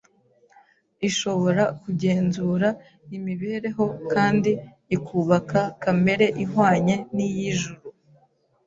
[1.09, 2.67] ishobora kugenzura
[3.17, 4.51] imibereho kandi
[4.95, 7.83] ikubaka kamere ihwanye n’iy’ijuru.